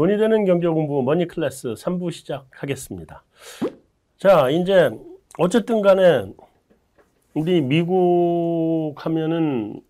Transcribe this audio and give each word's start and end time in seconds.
돈이 0.00 0.16
되는 0.16 0.46
경제 0.46 0.66
공부 0.66 1.02
머니 1.02 1.26
클래스 1.28 1.74
3부 1.74 2.10
시작하겠습니다. 2.10 3.22
자, 4.16 4.48
이제 4.48 4.90
어쨌든 5.36 5.82
간에 5.82 6.24
우리 7.34 7.60
미국 7.60 8.94
하면은 8.96 9.82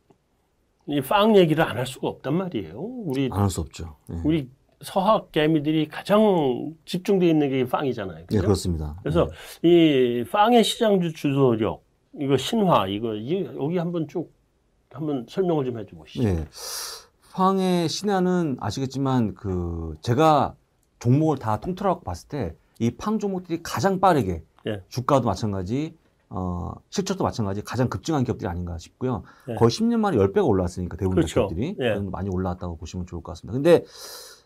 이빵 0.88 1.36
얘기를 1.36 1.62
안 1.62 1.76
할 1.78 1.86
수가 1.86 2.08
없단 2.08 2.34
말이에요. 2.34 2.80
우리 2.80 3.28
안 3.30 3.42
할 3.42 3.50
수 3.50 3.60
없죠. 3.60 3.94
예. 4.10 4.14
우리 4.24 4.48
서학 4.82 5.30
개미들이 5.30 5.86
가장 5.86 6.74
집중돼 6.86 7.28
있는 7.28 7.48
게 7.48 7.64
빵이잖아요. 7.66 8.18
예, 8.22 8.24
그죠? 8.26 8.42
그렇습니다. 8.42 8.96
그래서 9.04 9.28
이 9.62 10.24
빵의 10.28 10.64
시장주 10.64 11.12
주도력 11.12 11.84
이거 12.18 12.36
신화 12.36 12.88
이거 12.88 13.14
이- 13.14 13.44
여기 13.44 13.78
한번 13.78 14.08
쭉 14.08 14.32
한번 14.90 15.24
설명을 15.28 15.66
좀 15.66 15.78
해주시죠. 15.78 16.28
예. 17.40 17.42
황의 17.42 17.88
신화는 17.88 18.58
아시겠지만 18.60 19.34
그 19.34 19.96
제가 20.02 20.54
종목을 20.98 21.38
다 21.38 21.58
통틀어갖고 21.60 22.04
봤을 22.04 22.28
때 22.28 22.54
이 22.82 22.90
팡 22.96 23.18
종목들이 23.18 23.62
가장 23.62 24.00
빠르게 24.00 24.42
예. 24.66 24.82
주가도 24.88 25.26
마찬가지 25.26 25.94
어 26.30 26.72
실적도 26.88 27.24
마찬가지 27.24 27.60
가장 27.62 27.88
급증한 27.88 28.24
기업들이 28.24 28.48
아닌가 28.48 28.78
싶고요. 28.78 29.22
예. 29.48 29.54
거의 29.54 29.70
10년 29.70 29.98
만에 29.98 30.16
10배가 30.16 30.46
올랐으니까 30.46 30.96
대부분 30.96 31.16
그렇죠. 31.16 31.48
기업들이 31.48 31.76
예. 31.80 31.94
많이 31.96 32.30
올라왔다고 32.30 32.76
보시면 32.76 33.06
좋을 33.06 33.22
것 33.22 33.32
같습니다. 33.32 33.52
근데 33.52 33.84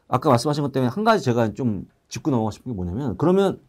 아까 0.08 0.30
말씀하신 0.30 0.62
것 0.62 0.72
때문에 0.72 0.90
한 0.90 1.04
가지 1.04 1.22
제가 1.24 1.54
좀 1.54 1.86
짚고 2.08 2.30
넘어가고 2.30 2.50
싶은 2.50 2.72
게 2.72 2.76
뭐냐면 2.76 3.16
그러면 3.18 3.60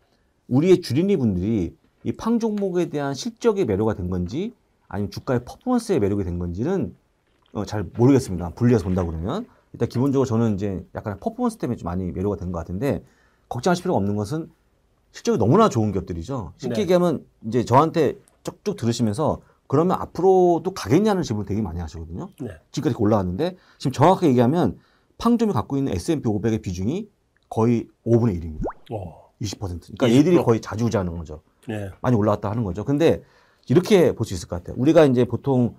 우리의 0.48 0.82
주린이 0.82 1.16
분들이 1.18 1.76
이 2.04 2.12
팡 2.18 2.40
종목에 2.40 2.90
대한 2.90 3.14
실적의 3.16 3.66
매료가 3.66 3.94
된 3.96 4.10
건지 4.10 4.54
아니면 4.88 5.10
주가의 5.12 5.44
퍼포먼스의 5.46 6.00
매력이 6.00 6.24
된 6.24 6.38
건지는 6.40 6.96
어, 7.56 7.64
잘 7.66 7.84
모르겠습니다. 7.98 8.50
분리해서 8.50 8.84
본다 8.84 9.04
그러면 9.04 9.48
일단 9.74 9.90
기본적으로 9.90 10.26
저는 10.26 10.56
이제 10.56 10.86
약간 10.94 11.18
퍼포먼스 11.20 11.58
때문에 11.58 11.78
좀 11.78 11.86
많이 11.86 12.12
매료가 12.12 12.36
된 12.36 12.52
것 12.52 12.60
같은데 12.60 13.04
걱정하실 13.50 13.84
필요가 13.84 13.98
없는 13.98 14.16
것은 14.16 14.52
실적이 15.12 15.38
너무나 15.38 15.70
좋은 15.70 15.92
기업들이죠. 15.94 16.54
쉽게 16.58 16.76
네. 16.76 16.82
얘기하면 16.82 17.26
이제 17.48 17.64
저한테 17.64 18.16
쭉쭉 18.44 18.76
들으시면서 18.76 19.40
그러면 19.68 19.98
앞으로도 20.00 20.74
가겠냐는 20.76 21.24
질문을 21.24 21.48
되게 21.48 21.62
많이 21.62 21.80
하시거든요. 21.80 22.30
네. 22.42 22.50
지금까지 22.72 23.02
올라왔는데 23.02 23.56
지금 23.78 23.92
정확하게 23.94 24.28
얘기하면 24.30 24.78
팡점이 25.18 25.54
갖고 25.54 25.78
있는 25.78 25.94
S&P 25.94 26.24
500의 26.24 26.62
비중이 26.62 27.10
거의 27.50 27.88
5분의 28.06 28.42
1입니다. 28.42 28.66
오. 28.92 29.14
20%. 29.42 29.58
그러니까 29.60 30.08
20%. 30.08 30.12
얘들이 30.14 30.44
거의 30.44 30.60
자주 30.60 30.86
우지하는 30.86 31.18
거죠. 31.18 31.42
네. 31.68 31.90
많이 32.02 32.16
올라왔다 32.18 32.50
하는 32.52 32.64
거죠. 32.66 32.84
근데 32.84 33.24
이렇게 33.70 34.14
볼 34.14 34.26
수 34.26 34.34
있을 34.34 34.48
것 34.50 34.58
같아요. 34.58 34.76
우리가 34.80 35.06
이제 35.06 35.24
보통 35.26 35.76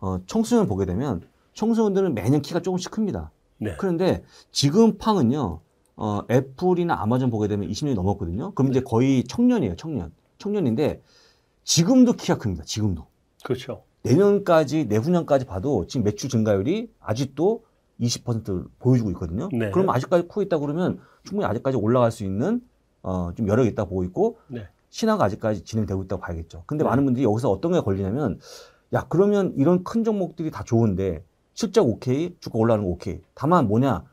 어, 0.00 0.18
청소년 0.26 0.66
보게 0.66 0.84
되면 0.84 1.22
청소년들은 1.54 2.14
매년 2.14 2.42
키가 2.42 2.60
조금씩 2.60 2.90
큽니다. 2.90 3.30
네. 3.58 3.74
그런데 3.78 4.22
지금 4.50 4.98
팡은요, 4.98 5.60
어, 5.96 6.20
애플이나 6.30 7.00
아마존 7.00 7.30
보게 7.30 7.48
되면 7.48 7.68
20년이 7.68 7.94
넘었거든요. 7.94 8.52
그럼 8.52 8.70
이제 8.70 8.80
거의 8.80 9.24
청년이에요, 9.24 9.76
청년. 9.76 10.12
청년인데 10.38 11.02
지금도 11.64 12.12
키가 12.12 12.38
큽니다. 12.38 12.64
지금도. 12.64 13.06
그렇죠. 13.42 13.82
내년까지, 14.02 14.84
내후년까지 14.84 15.46
봐도 15.46 15.86
지금 15.86 16.04
매출 16.04 16.28
증가율이 16.28 16.92
아직도 17.00 17.64
20% 18.00 18.68
보여주고 18.78 19.10
있거든요. 19.12 19.48
네. 19.52 19.70
그럼 19.70 19.88
아직까지 19.90 20.28
크고 20.28 20.42
있다 20.42 20.58
그러면 20.58 21.00
충분히 21.24 21.46
아직까지 21.46 21.76
올라갈 21.76 22.12
수 22.12 22.24
있는 22.24 22.60
어, 23.02 23.32
좀 23.34 23.48
여력이 23.48 23.70
있다 23.70 23.86
보고 23.86 24.04
있고 24.04 24.38
네. 24.48 24.68
신화가 24.90 25.24
아직까지 25.24 25.64
진행되고 25.64 26.04
있다고 26.04 26.20
봐야겠죠. 26.22 26.64
근데 26.66 26.84
네. 26.84 26.90
많은 26.90 27.04
분들이 27.04 27.24
여기서 27.24 27.50
어떤 27.50 27.72
게 27.72 27.80
걸리냐면 27.80 28.38
야 28.92 29.06
그러면 29.08 29.52
이런 29.56 29.84
큰 29.84 30.04
종목들이 30.04 30.50
다 30.50 30.62
좋은데 30.64 31.24
실적 31.54 31.86
오케이, 31.88 32.36
주가 32.40 32.58
올라가는 32.58 32.84
거 32.84 32.90
오케이. 32.90 33.20
다만 33.34 33.66
뭐냐 33.68 34.04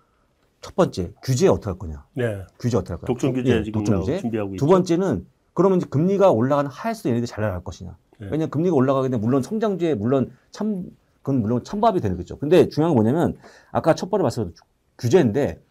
첫 0.61 0.75
번째 0.75 1.11
규제 1.21 1.47
어떻게 1.47 1.65
할 1.69 1.77
거냐. 1.77 2.05
네. 2.13 2.41
규제 2.59 2.77
어떻게 2.77 2.93
할 2.93 2.99
거냐. 3.01 3.07
독점 3.07 3.33
두- 3.33 3.41
규제 3.43 3.63
예, 3.65 3.71
독점 3.71 3.99
규제. 3.99 4.19
준비하고 4.19 4.49
두 4.51 4.55
있죠. 4.55 4.67
번째는 4.67 5.27
그러면 5.53 5.77
이제 5.79 5.87
금리가 5.89 6.31
올라가는 6.31 6.69
하에서도 6.69 7.09
얘네들이 7.09 7.27
잘 7.27 7.43
나갈 7.43 7.63
것이냐. 7.63 7.95
네. 8.19 8.25
왜냐면 8.27 8.49
금리가 8.49 8.75
올라가게 8.75 9.09
되면 9.09 9.21
물론 9.21 9.41
성장주에 9.43 9.95
물론 9.95 10.31
참 10.51 10.85
그건 11.21 11.41
물론 11.41 11.63
찬밥이 11.63 11.99
되는 12.01 12.17
거죠. 12.17 12.37
근데 12.37 12.69
중요한 12.69 12.95
건 12.95 13.03
뭐냐면 13.03 13.37
아까 13.71 13.93
첫 13.93 14.09
번째 14.09 14.23
말씀드린 14.23 14.55
규제인데 14.97 15.61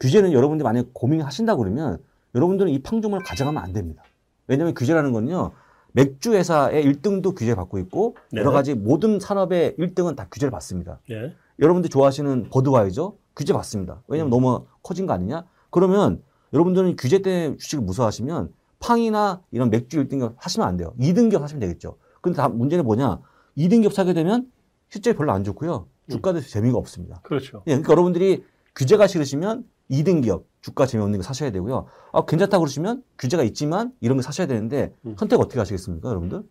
규제는 0.00 0.32
여러분들이 0.32 0.64
만약에 0.64 0.88
고민하신다 0.92 1.56
그러면 1.56 1.98
여러분들은 2.34 2.70
이 2.72 2.82
팡종을 2.82 3.20
가져가면 3.20 3.62
안 3.62 3.72
됩니다. 3.72 4.02
왜냐하면 4.46 4.74
규제라는 4.74 5.12
건요 5.12 5.52
맥주 5.92 6.32
회사의 6.32 6.84
1등도 6.84 7.34
규제 7.36 7.54
받고 7.54 7.78
있고 7.78 8.16
네. 8.32 8.40
여러 8.40 8.50
가지 8.50 8.74
모든 8.74 9.20
산업의 9.20 9.76
1등은 9.78 10.16
다 10.16 10.26
규제를 10.30 10.50
받습니다. 10.50 11.00
네. 11.08 11.34
여러분들 11.58 11.90
좋아하시는 11.90 12.48
버드와이저 12.50 13.14
규제 13.36 13.52
받습니다. 13.52 14.02
왜냐면 14.08 14.30
너무 14.30 14.66
커진 14.82 15.06
거 15.06 15.12
아니냐? 15.12 15.44
그러면 15.70 16.22
여러분들은 16.52 16.96
규제 16.96 17.20
때문에 17.20 17.56
주식을 17.56 17.84
무서워하시면 17.84 18.52
팡이나 18.78 19.42
이런 19.50 19.70
맥주 19.70 20.02
1등급 20.02 20.34
하시면 20.36 20.66
안 20.66 20.76
돼요. 20.76 20.92
2등급 20.98 21.40
하시면 21.40 21.60
되겠죠. 21.60 21.96
근데 22.20 22.36
다 22.36 22.48
문제는 22.48 22.84
뭐냐? 22.84 23.20
2등급 23.56 23.92
사게 23.92 24.12
되면 24.12 24.50
실제 24.88 25.14
별로 25.14 25.32
안 25.32 25.44
좋고요. 25.44 25.86
주가도 26.10 26.40
재미가 26.40 26.76
없습니다. 26.78 27.20
그렇죠. 27.22 27.62
예, 27.66 27.72
그러니까 27.72 27.92
여러분들이 27.92 28.44
규제가 28.74 29.06
싫으시면 29.06 29.64
2등 29.90 30.22
기업 30.22 30.44
주가 30.62 30.86
재미없는 30.86 31.18
거 31.18 31.22
사셔야 31.22 31.50
되고요. 31.50 31.86
아, 32.12 32.24
괜찮다 32.24 32.58
그러시면 32.58 33.02
규제가 33.18 33.42
있지만 33.42 33.92
이런 34.00 34.16
거 34.16 34.22
사셔야 34.22 34.46
되는데 34.46 34.94
음. 35.04 35.16
선택 35.18 35.38
어떻게 35.38 35.58
하시겠습니까, 35.58 36.08
여러분들? 36.08 36.44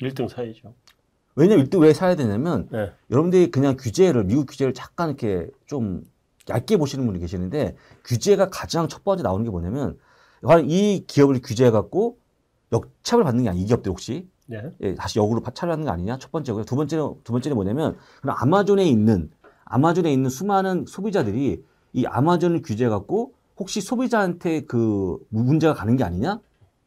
1등 0.00 0.28
사야죠. 0.28 0.74
왜냐면 1.36 1.66
1등 1.66 1.80
왜 1.80 1.92
사야 1.92 2.16
되냐면 2.16 2.68
네. 2.72 2.90
여러분들이 3.10 3.50
그냥 3.50 3.76
규제를 3.78 4.24
미국 4.24 4.46
규제를 4.46 4.74
잠깐 4.74 5.10
이렇게 5.10 5.48
좀 5.66 6.02
얇게 6.48 6.78
보시는 6.78 7.06
분이 7.06 7.20
계시는데 7.20 7.76
규제가 8.04 8.48
가장 8.48 8.88
첫 8.88 9.04
번째 9.04 9.22
나오는 9.22 9.44
게 9.44 9.50
뭐냐면 9.50 9.98
이 10.64 11.04
기업을 11.06 11.40
규제해 11.42 11.70
갖고 11.70 12.18
역차별 12.72 13.24
받는 13.24 13.44
게 13.44 13.50
아니 13.50 13.60
이 13.60 13.66
기업들 13.66 13.90
혹시 13.90 14.28
네. 14.46 14.70
예, 14.80 14.94
다시 14.94 15.18
역으로 15.18 15.42
차별하는 15.42 15.84
거 15.84 15.92
아니냐 15.92 16.18
첫 16.18 16.32
번째고요. 16.32 16.64
두 16.64 16.76
번째는 16.76 17.14
두 17.22 17.32
번째는 17.32 17.54
뭐냐면 17.54 17.96
그럼 18.20 18.36
아마존에 18.38 18.84
있는 18.84 19.30
아마존에 19.64 20.12
있는 20.12 20.30
수많은 20.30 20.86
소비자들이 20.88 21.62
이 21.92 22.06
아마존을 22.06 22.62
규제해 22.62 22.88
갖고 22.90 23.32
혹시 23.56 23.80
소비자한테 23.80 24.62
그 24.62 25.18
문제가 25.28 25.74
가는 25.74 25.96
게 25.96 26.04
아니냐? 26.04 26.40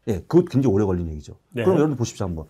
예, 0.07 0.19
그것 0.27 0.45
굉장히 0.49 0.73
오래 0.73 0.85
걸리는 0.85 1.11
얘기죠. 1.13 1.35
네. 1.51 1.63
그럼 1.63 1.77
여러분 1.77 1.95
보십시오 1.95 2.25
한번. 2.25 2.45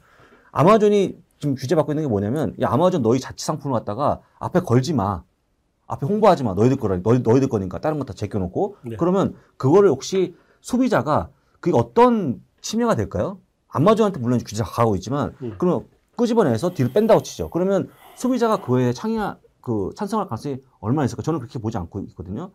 아마존이 0.52 1.18
지금 1.40 1.56
규제 1.56 1.76
받고 1.76 1.92
있는 1.92 2.04
게 2.04 2.08
뭐냐면 2.10 2.56
야 2.62 2.70
아마존 2.70 3.02
너희 3.02 3.20
자체 3.20 3.44
상품을 3.46 3.78
갖다가 3.80 4.22
앞에 4.40 4.62
걸지 4.62 4.94
마. 4.94 5.24
앞에 5.88 6.06
홍보하지 6.06 6.44
마. 6.44 6.54
너희들 6.54 6.78
거라. 6.78 6.98
너희, 7.04 7.20
너희들 7.20 7.50
거니까 7.50 7.80
다른 7.80 8.00
거 8.00 8.06
다 8.06 8.14
제껴 8.14 8.40
놓고. 8.40 8.78
네. 8.86 8.96
그러면 8.98 9.36
그거를 9.58 9.90
혹시 9.90 10.36
소비자가 10.62 11.30
그게 11.60 11.76
어떤 11.78 12.42
침해가 12.62 12.96
될까요? 12.96 13.40
아마존한테 13.68 14.20
물론 14.20 14.40
규제가 14.40 14.70
가고 14.70 14.96
있지만 14.96 15.36
음. 15.42 15.56
그러면 15.58 15.86
끄집어내서 16.16 16.74
뒤로 16.74 16.90
뺀다고 16.94 17.22
치죠. 17.24 17.50
그러면 17.50 17.90
소비자가 18.16 18.58
그거에 18.62 18.94
창의하 18.94 19.38
그 19.62 19.90
찬성할 19.96 20.28
가능성이 20.28 20.58
얼마나 20.84 21.06
있을까? 21.06 21.24
저는 21.24 21.40
그렇게 21.40 21.60
보지 21.60 21.78
않고 21.78 22.02
있거든요. 22.10 22.52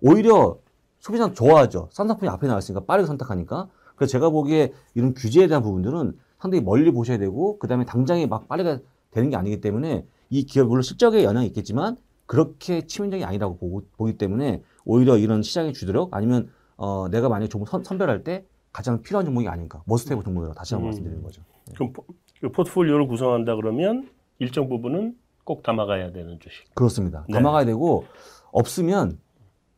오히려 0.00 0.58
소비자는 1.00 1.34
좋아하죠. 1.34 1.88
싼 1.90 2.06
상품이 2.08 2.28
앞에 2.28 2.46
나왔으니까 2.46 2.84
빠르게 2.84 3.06
선택하니까. 3.06 3.68
그래서 3.96 4.12
제가 4.12 4.30
보기에 4.30 4.72
이런 4.94 5.14
규제에 5.14 5.48
대한 5.48 5.62
부분들은 5.62 6.16
상당히 6.38 6.62
멀리 6.62 6.90
보셔야 6.90 7.18
되고 7.18 7.58
그다음에 7.58 7.84
당장에 7.84 8.26
막 8.26 8.48
빠르게 8.48 8.82
되는 9.10 9.30
게 9.30 9.36
아니기 9.36 9.60
때문에 9.60 10.06
이 10.30 10.44
기업 10.44 10.68
물론 10.68 10.82
실적에 10.82 11.24
영향이 11.24 11.46
있겠지만 11.48 11.96
그렇게 12.26 12.86
치명적이 12.86 13.24
아니라고 13.24 13.58
보고, 13.58 13.82
보기 13.96 14.16
때문에 14.16 14.62
오히려 14.84 15.18
이런 15.18 15.42
시장의 15.42 15.72
주도력 15.72 16.14
아니면 16.14 16.48
어, 16.76 17.08
내가 17.10 17.28
만약 17.28 17.48
종목 17.48 17.68
선, 17.68 17.84
선별할 17.84 18.24
때 18.24 18.46
가장 18.72 19.02
필요한 19.02 19.26
종목이 19.26 19.48
아닌가 19.48 19.82
must-have 19.86 20.22
종목이라고 20.24 20.54
다시 20.54 20.74
한번 20.74 20.86
음. 20.86 20.88
말씀드리는 20.88 21.22
거죠. 21.22 21.42
그럼 21.74 21.92
포, 21.92 22.04
그 22.40 22.50
포트폴리오를 22.50 23.06
구성한다 23.06 23.56
그러면 23.56 24.08
일정 24.38 24.68
부분은 24.68 25.16
꼭 25.44 25.62
담아가야 25.62 26.12
되는 26.12 26.38
주식. 26.40 26.72
그렇습니다. 26.74 27.24
네. 27.28 27.34
담아가야 27.34 27.64
되고 27.64 28.04
없으면 28.52 29.18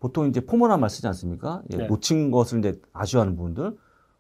보통 0.01 0.29
이제 0.29 0.41
FOMO란 0.41 0.81
말 0.81 0.91
쓰지 0.91 1.07
않습니까? 1.07 1.63
예, 1.73 1.77
네. 1.79 1.87
놓친 1.87 2.31
것을 2.31 2.59
이제 2.59 2.81
아쉬워하는 2.93 3.37
분들 3.37 3.77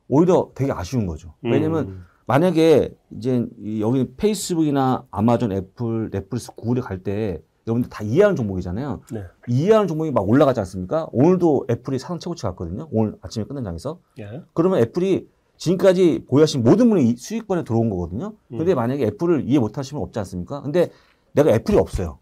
오히려 0.08 0.50
되게 0.54 0.72
아쉬운 0.72 1.06
거죠. 1.06 1.34
왜냐면 1.42 1.88
음. 1.88 2.04
만약에 2.26 2.94
이제 3.16 3.46
이 3.62 3.82
여기 3.82 4.10
페이스북이나 4.16 5.04
아마존, 5.10 5.52
애플, 5.52 6.10
넷플릭스, 6.10 6.54
구글에 6.54 6.80
갈 6.80 7.02
때 7.02 7.42
여러분들 7.66 7.88
다 7.90 8.02
이해하는 8.04 8.36
종목이잖아요. 8.36 9.00
네. 9.12 9.24
이해하는 9.48 9.88
종목이 9.88 10.10
막 10.10 10.28
올라가지 10.28 10.60
않습니까? 10.60 11.08
오늘도 11.12 11.66
애플이 11.70 11.98
사상 11.98 12.18
최고치 12.18 12.42
갔거든요. 12.42 12.88
오늘 12.92 13.16
아침에 13.22 13.44
끝난 13.46 13.64
장에서. 13.64 14.00
예. 14.18 14.42
그러면 14.52 14.80
애플이 14.80 15.28
지금까지 15.56 16.24
보유하신 16.28 16.62
모든 16.62 16.90
분이 16.90 17.08
이 17.08 17.16
수익권에 17.16 17.64
들어온 17.64 17.88
거거든요. 17.88 18.34
근데 18.50 18.72
음. 18.72 18.76
만약에 18.76 19.04
애플을 19.06 19.48
이해 19.48 19.58
못 19.58 19.78
하시면 19.78 20.02
없지 20.02 20.18
않습니까? 20.18 20.60
근데 20.62 20.90
내가 21.34 21.50
애플이 21.50 21.76
없어요. 21.76 22.18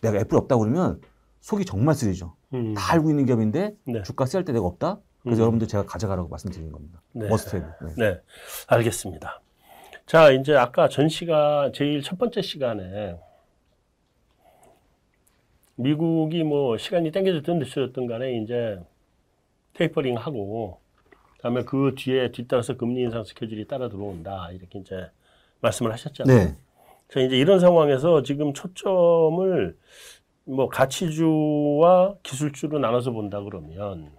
내가 0.00 0.18
애플이 0.18 0.36
없다 0.38 0.56
그러면 0.56 1.00
속이 1.40 1.64
정말 1.64 1.94
쓰리죠. 1.94 2.34
음. 2.54 2.74
다 2.74 2.92
알고 2.94 3.10
있는 3.10 3.26
기업인데 3.26 3.76
네. 3.84 4.02
주가 4.02 4.26
세할 4.26 4.44
때 4.44 4.52
내가 4.52 4.66
없다? 4.66 4.98
그래서 5.22 5.40
음. 5.40 5.42
여러분들 5.42 5.68
제가 5.68 5.84
가져가라고 5.84 6.28
말씀드리는 6.28 6.72
겁니다. 6.72 7.00
네. 7.12 7.28
must-have. 7.28 7.66
네. 7.84 7.94
네, 7.96 8.20
알겠습니다. 8.66 9.40
자, 10.06 10.30
이제 10.30 10.54
아까 10.56 10.88
전 10.88 11.08
시간 11.08 11.72
제일 11.72 12.02
첫 12.02 12.18
번째 12.18 12.42
시간에 12.42 13.16
미국이 15.76 16.42
뭐 16.42 16.76
시간이 16.76 17.12
땡겨졌든 17.12 17.58
늦춰졌든 17.58 18.06
간에 18.06 18.38
이제 18.38 18.80
테이퍼링 19.74 20.16
하고 20.16 20.80
그다음에 21.36 21.64
그 21.64 21.94
뒤에 21.96 22.32
뒤따라서 22.32 22.76
금리 22.76 23.02
인상 23.02 23.24
스케줄이 23.24 23.66
따라 23.66 23.88
들어온다 23.88 24.50
이렇게 24.52 24.78
이제 24.78 25.10
말씀을 25.60 25.92
하셨잖아요. 25.92 26.36
네. 26.36 26.56
자 27.12 27.20
이제 27.20 27.36
이런 27.36 27.60
상황에서 27.60 28.22
지금 28.22 28.54
초점을 28.54 29.76
뭐 30.44 30.68
가치주와 30.68 32.14
기술주로 32.22 32.78
나눠서 32.78 33.12
본다 33.12 33.42
그러면 33.42 34.10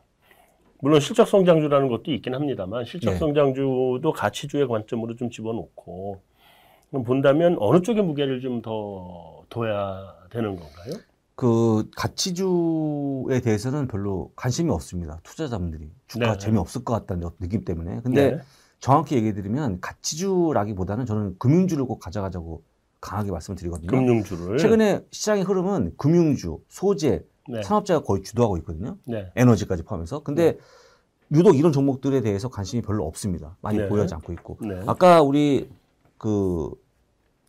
물론 0.79 0.99
실적 0.99 1.27
성장주라는 1.27 1.87
것도 1.87 2.11
있긴 2.11 2.35
합니다만 2.35 2.85
실적 2.85 3.11
네. 3.11 3.17
성장주도 3.17 4.13
가치주의 4.13 4.67
관점으로 4.67 5.15
좀 5.15 5.31
집어넣고 5.31 6.21
본다면 7.05 7.57
어느 7.59 7.81
쪽에 7.81 8.01
무게를 8.03 8.41
좀 8.41 8.61
더 8.61 9.43
둬야 9.49 10.15
되는 10.29 10.55
건가요? 10.55 10.93
그 11.35 11.89
가치주에 11.95 13.41
대해서는 13.41 13.87
별로 13.87 14.31
관심이 14.35 14.69
없습니다. 14.69 15.19
투자자분들이 15.23 15.89
주가 16.07 16.33
네. 16.33 16.37
재미없을 16.37 16.83
것 16.83 16.93
같다는 16.93 17.27
느낌 17.39 17.65
때문에. 17.65 18.01
근데 18.03 18.39
정확히 18.79 19.15
얘기해 19.15 19.33
드리면 19.33 19.81
가치주라기보다는 19.81 21.07
저는 21.07 21.39
금융주를 21.39 21.85
꼭 21.85 21.99
가져가자고 21.99 22.61
강하게 23.03 23.31
말씀을 23.31 23.57
드리거든요. 23.57 23.87
금융주를 23.91 24.57
최근에 24.57 25.05
시장의 25.11 25.43
흐름은 25.43 25.95
금융주, 25.97 26.59
소재, 26.69 27.23
네. 27.49 27.61
산업재가 27.61 28.03
거의 28.03 28.23
주도하고 28.23 28.55
있거든요. 28.59 28.97
네. 29.03 29.29
에너지까지 29.35 29.83
포함해서. 29.83 30.21
근데 30.23 30.57
유독 31.33 31.57
이런 31.57 31.73
종목들에 31.73 32.21
대해서 32.21 32.47
관심이 32.47 32.81
별로 32.81 33.05
없습니다. 33.05 33.57
많이 33.61 33.77
네. 33.77 33.89
보여지 33.89 34.13
않고 34.13 34.31
있고. 34.33 34.57
네. 34.61 34.81
아까 34.87 35.21
우리 35.21 35.69
그 36.17 36.69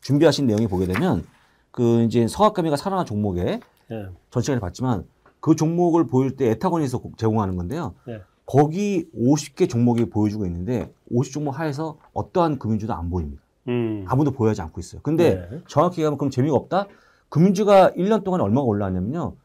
준비하신 0.00 0.46
내용이 0.48 0.66
보게 0.66 0.86
되면 0.86 1.24
그 1.70 2.02
이제 2.02 2.26
서학감이가 2.26 2.76
살아난 2.76 3.06
종목에 3.06 3.60
네. 3.88 4.06
전 4.30 4.42
시간에 4.42 4.60
봤지만 4.60 5.06
그 5.38 5.54
종목을 5.54 6.08
보일 6.08 6.34
때 6.36 6.48
에타곤에서 6.50 6.98
고- 6.98 7.12
제공하는 7.16 7.54
건데요. 7.56 7.94
네. 8.08 8.20
거기 8.44 9.08
50개 9.16 9.68
종목이 9.68 10.10
보여주고 10.10 10.46
있는데 10.46 10.92
50종목 11.12 11.52
하에서 11.52 11.98
어떠한 12.12 12.58
금융주도 12.58 12.92
안 12.92 13.08
보입니다. 13.08 13.43
음. 13.68 14.04
아무도 14.08 14.30
보여하지 14.32 14.62
않고 14.62 14.80
있어요. 14.80 15.00
근데 15.02 15.46
네. 15.50 15.60
정확히 15.68 16.00
얘기하면 16.00 16.18
그럼 16.18 16.30
재미가 16.30 16.54
없다? 16.54 16.86
금융주가 17.28 17.90
1년 17.92 18.24
동안에 18.24 18.42
얼마가 18.44 18.66
올라왔냐면요. 18.66 19.36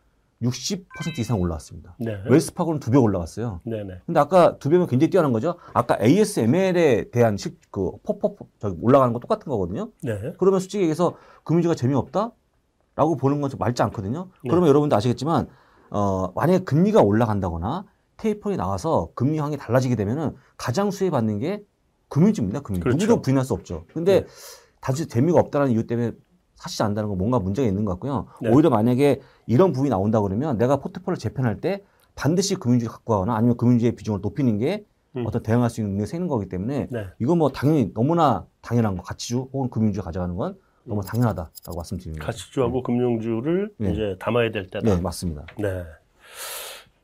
60% 0.42 1.20
이상 1.20 1.40
올라왔습니다. 1.42 1.96
네. 2.00 2.18
웰스파고는 2.26 2.80
두 2.80 2.92
배 2.92 2.98
올라갔어요. 2.98 3.60
네 3.66 3.84
네. 3.84 4.00
근데 4.06 4.20
아까 4.22 4.58
두 4.58 4.70
배면 4.70 4.88
굉장히 4.88 5.10
뛰어난 5.12 5.34
거죠. 5.34 5.56
아까 5.74 5.98
ASML에 6.02 7.10
대한 7.12 7.36
실, 7.36 7.58
그, 7.72 7.92
포포, 8.04 8.38
저기 8.60 8.78
올라가는 8.82 9.12
거 9.12 9.20
똑같은 9.20 9.50
거거든요. 9.50 9.90
네. 10.02 10.34
그러면 10.38 10.62
솔직히 10.62 10.84
얘기해서 10.84 11.16
금융주가 11.44 11.76
재미없다? 11.76 12.32
라고 12.96 13.18
보는 13.18 13.42
건좀 13.42 13.58
맑지 13.60 13.82
않거든요. 13.84 14.30
네. 14.44 14.50
그러면 14.50 14.70
여러분도 14.70 14.96
아시겠지만, 14.96 15.48
어, 15.90 16.32
만약에 16.36 16.60
금리가 16.64 17.02
올라간다거나 17.02 17.86
테이퍼이 18.18 18.56
나와서 18.56 19.10
금리 19.16 19.40
항이 19.40 19.58
달라지게 19.58 19.96
되면은 19.96 20.36
가장 20.58 20.90
수혜받는 20.92 21.40
게 21.40 21.64
금융주입니다. 22.10 22.62
금융. 22.62 22.82
그렇죠. 22.82 22.98
누구도 22.98 23.22
부인할 23.22 23.46
수 23.46 23.54
없죠. 23.54 23.86
근데 23.94 24.22
네. 24.22 24.28
단지 24.82 25.08
재미가 25.08 25.40
없다는 25.40 25.72
이유 25.72 25.88
때문에 25.88 26.12
사시지 26.56 26.84
않는다는 26.84 27.10
건 27.10 27.18
뭔가 27.18 27.40
문제가 27.40 27.68
있는 27.68 27.86
것 27.86 27.94
같고요. 27.94 28.28
네. 28.42 28.50
오히려 28.50 28.70
만약에 28.70 29.22
이런 29.48 29.72
부분이 29.72 29.90
나온다 29.90 30.20
그러면 30.22 30.58
내가 30.58 30.78
포트폴리오를 30.78 31.18
재편할 31.18 31.62
때 31.62 31.84
반드시 32.16 32.56
금융주를 32.56 32.92
갖고 32.92 33.14
가거나 33.14 33.36
아니면 33.36 33.56
금융주의 33.56 33.96
비중을 33.96 34.20
높이는 34.22 34.58
게 34.58 34.86
음. 35.16 35.26
어떤 35.26 35.42
대응할 35.42 35.70
수 35.70 35.80
있는 35.80 35.92
능력이 35.92 36.10
생기는 36.10 36.28
거기 36.28 36.50
때문에 36.50 36.88
네. 36.92 37.08
이거 37.20 37.36
뭐 37.36 37.50
당연히 37.50 37.94
너무나 37.94 38.46
당연한 38.62 38.98
거 38.98 39.04
가치주 39.04 39.50
혹은 39.54 39.70
금융주 39.70 40.02
가져가는 40.02 40.36
건 40.36 40.58
너무 40.84 41.04
당연하다라고 41.04 41.76
말씀드리는 41.76 42.20
거죠. 42.20 42.24
음. 42.24 42.26
가치주하고 42.26 42.84
금융주를 42.84 43.72
네. 43.78 43.92
이제 43.92 44.16
담아야 44.20 44.52
될 44.52 44.68
때다. 44.68 44.86
네, 44.86 45.00
맞습니다. 45.02 45.46
네. 45.58 45.84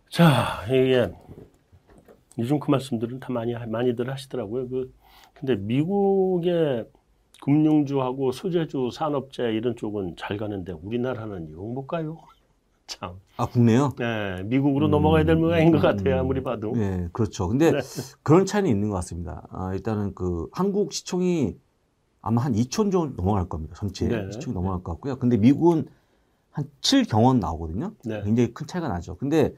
자, 0.10 0.64
이게 0.68 1.12
요즘 2.38 2.60
그 2.60 2.72
말씀들은 2.72 3.20
다 3.20 3.32
많이 3.32 3.54
많이들 3.54 4.10
하시더라고요. 4.12 4.68
그 4.70 4.94
근데 5.34 5.56
미국의 5.56 6.88
금융주하고 7.42 8.32
소재주, 8.32 8.90
산업재 8.92 9.52
이런 9.54 9.76
쪽은 9.76 10.16
잘 10.18 10.38
가는데 10.38 10.72
우리나라는 10.74 11.52
영 11.52 11.74
못 11.74 11.88
가요. 11.88 12.18
참. 12.88 13.16
아, 13.38 13.48
국내요? 13.48 13.94
네, 13.98 14.44
미국으로 14.44 14.88
넘어가야 14.88 15.24
될 15.26 15.36
모양인 15.36 15.72
것 15.72 15.82
같아요. 15.82 16.20
아무리 16.20 16.44
봐도. 16.44 16.72
네, 16.74 17.08
그렇죠. 17.12 17.48
근데 17.48 17.72
네. 17.72 17.80
그런 18.22 18.46
차이는 18.46 18.70
있는 18.70 18.90
것 18.90 18.96
같습니다. 18.98 19.48
아, 19.50 19.74
일단은 19.74 20.14
그 20.14 20.48
한국 20.52 20.94
시총이 20.94 21.58
아마 22.22 22.42
한 22.44 22.54
2천 22.54 22.92
정도 22.92 23.10
넘어갈 23.16 23.50
겁니다. 23.50 23.76
전체 23.76 24.08
네. 24.08 24.32
시총이 24.32 24.54
넘어갈 24.54 24.84
것 24.84 24.94
같고요. 24.94 25.18
근데 25.18 25.38
미국은 25.38 25.88
한 26.52 26.66
7경원 26.82 27.40
나오거든요. 27.40 27.92
네. 28.06 28.22
굉장히 28.24 28.54
큰 28.54 28.68
차이가 28.68 28.88
나죠. 28.88 29.18
근데 29.18 29.56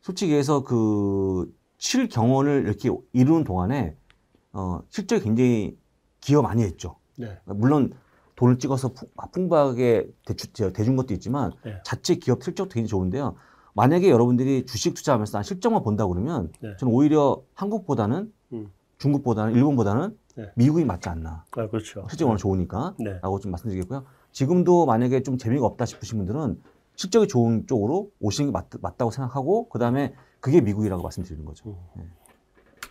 솔직히 0.00 0.34
해서 0.34 0.62
그 0.62 1.52
7경원을 1.86 2.64
이렇게 2.64 2.90
이루는 3.12 3.44
동안에 3.44 3.96
어, 4.52 4.80
실적이 4.90 5.24
굉장히 5.24 5.76
기여 6.20 6.40
많이 6.42 6.62
했죠. 6.62 6.96
네. 7.18 7.38
물론 7.46 7.92
돈을 8.36 8.58
찍어서 8.58 8.88
풍- 8.92 9.08
풍부하게 9.32 10.08
대주, 10.24 10.52
저, 10.52 10.72
대준 10.72 10.96
것도 10.96 11.12
있지만 11.14 11.52
네. 11.64 11.80
자체 11.84 12.14
기업 12.14 12.42
실적도 12.42 12.72
굉장히 12.72 12.88
좋은데요. 12.88 13.34
만약에 13.74 14.10
여러분들이 14.10 14.64
주식 14.66 14.94
투자하면서 14.94 15.32
난 15.38 15.42
실적만 15.42 15.82
본다 15.82 16.06
그러면 16.06 16.52
네. 16.60 16.76
저는 16.78 16.92
오히려 16.94 17.42
한국보다는 17.54 18.32
음. 18.52 18.70
중국보다는 18.98 19.54
일본보다는 19.54 20.16
네. 20.36 20.50
미국이 20.54 20.84
맞지 20.84 21.08
않나. 21.08 21.44
아, 21.50 21.68
그렇죠. 21.68 22.06
실적이 22.08 22.24
워낙 22.28 22.38
좋으니까 22.38 22.94
네. 23.00 23.18
라고 23.22 23.40
좀 23.40 23.50
말씀드리겠고요. 23.50 24.04
지금도 24.30 24.86
만약에 24.86 25.22
좀 25.22 25.36
재미가 25.36 25.66
없다 25.66 25.84
싶으신 25.86 26.18
분들은 26.18 26.60
실적이 26.94 27.26
좋은 27.26 27.66
쪽으로 27.66 28.10
오시는 28.20 28.50
게 28.50 28.52
맞, 28.52 28.66
맞다고 28.80 29.10
생각하고 29.10 29.68
그 29.68 29.78
다음에 29.78 30.14
그게 30.42 30.60
미국이라고 30.60 31.02
말씀드리는 31.04 31.44
거죠. 31.46 31.78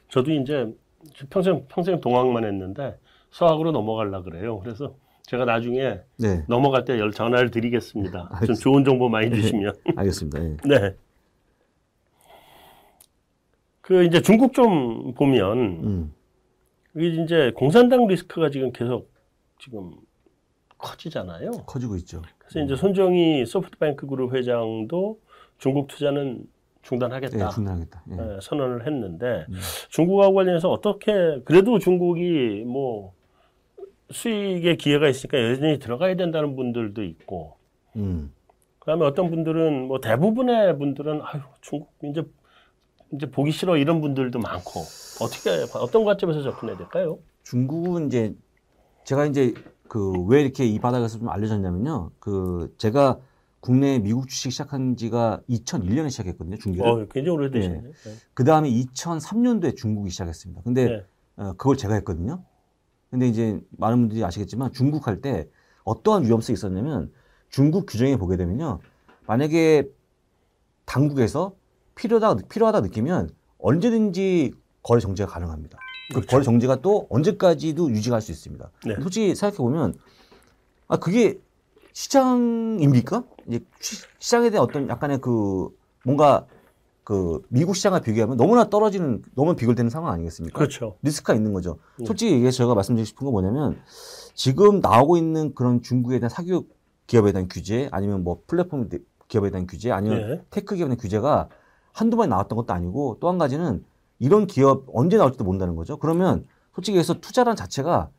저도 0.07 0.31
이제 0.31 0.73
평생 1.29 1.65
평생 1.67 1.99
동학만 1.99 2.45
했는데 2.45 2.97
서학으로 3.29 3.71
넘어가려 3.73 4.23
그래요. 4.23 4.59
그래서 4.59 4.95
제가 5.23 5.43
나중에 5.45 5.99
네. 6.17 6.45
넘어갈 6.47 6.85
때 6.85 6.97
열 6.97 7.11
전화를 7.11 7.51
드리겠습니다. 7.51 8.19
좀 8.23 8.35
알겠습니다. 8.35 8.61
좋은 8.63 8.83
정보 8.85 9.09
많이 9.09 9.29
주시면. 9.35 9.73
알겠습니다. 9.97 10.43
예. 10.43 10.57
네. 10.65 10.95
그 13.81 14.05
이제 14.05 14.21
중국 14.21 14.53
좀 14.53 15.13
보면 15.13 15.57
음. 15.83 16.13
이게 16.95 17.21
이제 17.21 17.51
공산당 17.53 18.07
리스크가 18.07 18.49
지금 18.49 18.71
계속 18.71 19.11
지금 19.59 19.91
커지잖아요. 20.77 21.51
커지고 21.65 21.97
있죠. 21.97 22.21
그래서 22.37 22.61
이제 22.65 22.75
손정희 22.77 23.45
소프트뱅크 23.45 24.07
그룹 24.07 24.33
회장도 24.33 25.19
중국 25.57 25.87
투자는 25.87 26.45
중단하겠다. 26.81 27.45
예, 27.45 27.49
중단하겠다. 27.49 28.03
예. 28.11 28.13
예, 28.15 28.39
선언을 28.41 28.85
했는데 28.87 29.45
음. 29.49 29.55
중국하고 29.89 30.33
관련해서 30.33 30.69
어떻게 30.69 31.11
그래도 31.45 31.79
중국이 31.79 32.63
뭐 32.65 33.13
수익의 34.11 34.77
기회가 34.77 35.07
있으니까 35.07 35.41
여전히 35.51 35.79
들어가야 35.79 36.15
된다는 36.15 36.55
분들도 36.55 37.03
있고 37.03 37.55
음. 37.95 38.33
그다음에 38.79 39.05
어떤 39.05 39.29
분들은 39.29 39.87
뭐 39.87 40.01
대부분의 40.01 40.77
분들은 40.77 41.21
아유 41.23 41.41
중국 41.61 41.91
이제 42.03 42.23
이제 43.13 43.29
보기 43.29 43.51
싫어 43.51 43.77
이런 43.77 44.01
분들도 44.01 44.39
많고 44.39 44.79
어떻게 45.21 45.49
어떤 45.77 46.03
관점에서 46.03 46.41
접근해야 46.41 46.77
될까요? 46.77 47.19
중국은 47.43 48.07
이제 48.07 48.33
제가 49.03 49.25
이제 49.25 49.53
그 49.87 50.13
왜 50.27 50.41
이렇게 50.41 50.65
이 50.65 50.79
바닥에서 50.79 51.19
좀 51.19 51.29
알려졌냐면요. 51.29 52.11
그 52.19 52.73
제가 52.77 53.19
국내 53.61 53.99
미국 53.99 54.27
주식 54.27 54.51
시작한 54.51 54.95
지가 54.97 55.41
2001년에 55.49 56.09
시작했거든요. 56.09 56.57
중기를. 56.57 56.85
어, 56.87 57.07
굉장히 57.07 57.37
오래되시네요. 57.37 57.81
네. 57.83 57.91
그 58.33 58.43
다음에 58.43 58.69
2003년도에 58.69 59.77
중국이 59.77 60.09
시작했습니다. 60.09 60.63
근데 60.63 60.85
네. 60.87 61.05
어, 61.37 61.53
그걸 61.53 61.77
제가 61.77 61.93
했거든요. 61.95 62.43
근데 63.11 63.27
이제 63.27 63.61
많은 63.77 63.99
분들이 63.99 64.23
아시겠지만 64.23 64.73
중국 64.73 65.07
할 65.07 65.21
때 65.21 65.47
어떠한 65.83 66.25
위험성이 66.25 66.55
있었냐면 66.55 67.11
중국 67.49 67.85
규정에 67.85 68.15
보게 68.17 68.35
되면요. 68.37 68.79
만약에 69.27 69.89
당국에서 70.85 71.55
필요하다, 71.95 72.47
필요하다 72.49 72.81
느끼면 72.81 73.29
언제든지 73.59 74.53
거래 74.81 74.99
정지가 74.99 75.27
가능합니다. 75.29 75.77
그 76.09 76.13
그렇죠. 76.15 76.27
거래 76.27 76.43
정지가 76.43 76.81
또 76.81 77.05
언제까지도 77.09 77.91
유지할 77.91 78.21
수 78.21 78.31
있습니다. 78.31 78.71
네. 78.87 78.95
솔직히 79.01 79.35
생각해보면 79.35 79.93
아, 80.87 80.97
그게 80.97 81.39
시장입니까? 81.93 83.23
이제 83.51 83.65
시- 83.79 84.05
시장에 84.19 84.49
대한 84.49 84.65
어떤 84.65 84.87
약간의 84.89 85.19
그 85.19 85.69
뭔가 86.05 86.45
그 87.03 87.41
미국 87.49 87.75
시장과 87.75 87.99
비교하면 88.01 88.37
너무나 88.37 88.69
떨어지는 88.69 89.23
너무 89.35 89.55
비교되는 89.55 89.89
상황 89.89 90.13
아니겠습니까? 90.13 90.57
그렇죠. 90.57 90.97
리스크가 91.01 91.33
있는 91.35 91.51
거죠. 91.53 91.77
네. 91.99 92.05
솔직히 92.05 92.31
얘기해서 92.33 92.57
제가 92.59 92.73
말씀드리고 92.75 93.05
싶은 93.05 93.25
건 93.25 93.31
뭐냐면 93.33 93.81
지금 94.33 94.79
나오고 94.79 95.17
있는 95.17 95.53
그런 95.53 95.81
중국에 95.81 96.19
대한 96.19 96.29
사교육 96.29 96.69
기업에 97.07 97.31
대한 97.33 97.47
규제 97.49 97.89
아니면 97.91 98.23
뭐 98.23 98.41
플랫폼 98.47 98.87
대- 98.87 98.99
기업에 99.27 99.49
대한 99.49 99.67
규제 99.67 99.91
아니면 99.91 100.29
네. 100.29 100.43
tech 100.51 100.75
기업에 100.75 100.89
대한 100.89 100.97
규제가 100.97 101.49
한두 101.91 102.15
번에 102.17 102.29
나왔던 102.29 102.55
것도 102.55 102.71
아니고 102.73 103.17
또 103.19 103.27
한 103.29 103.37
가지는 103.37 103.83
이런 104.19 104.45
기업 104.47 104.85
언제 104.93 105.17
나올지도 105.17 105.43
모른다는 105.43 105.75
거죠. 105.75 105.97
그러면 105.97 106.45
솔직히 106.75 106.97
해서 106.99 107.15
투자란 107.19 107.55
자체가 107.55 108.09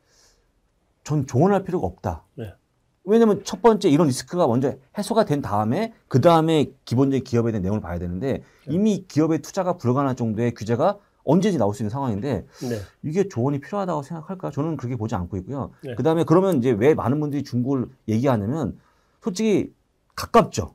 전 1.04 1.26
조언할 1.26 1.64
필요가 1.64 1.86
없다. 1.86 2.24
네. 2.34 2.52
왜냐면 3.04 3.42
첫 3.44 3.62
번째 3.62 3.88
이런 3.88 4.06
리스크가 4.06 4.46
먼저 4.46 4.74
해소가 4.96 5.24
된 5.24 5.42
다음에 5.42 5.92
그 6.08 6.20
다음에 6.20 6.72
기본적인 6.84 7.24
기업에 7.24 7.50
대한 7.50 7.62
내용을 7.62 7.80
봐야 7.80 7.98
되는데 7.98 8.42
이미 8.68 9.04
기업의 9.08 9.40
투자가 9.40 9.76
불가능할 9.76 10.14
정도의 10.14 10.54
규제가 10.54 10.98
언제든지 11.24 11.58
나올 11.58 11.74
수 11.74 11.82
있는 11.82 11.90
상황인데 11.90 12.46
네. 12.68 12.78
이게 13.02 13.28
조언이 13.28 13.60
필요하다고 13.60 14.02
생각할까? 14.02 14.50
저는 14.50 14.76
그렇게 14.76 14.96
보지 14.96 15.14
않고 15.14 15.36
있고요. 15.38 15.70
네. 15.82 15.94
그 15.94 16.02
다음에 16.02 16.24
그러면 16.24 16.58
이제 16.58 16.70
왜 16.70 16.94
많은 16.94 17.20
분들이 17.20 17.42
중국을 17.44 17.86
얘기하냐면 18.08 18.78
솔직히 19.22 19.72
가깝죠. 20.14 20.74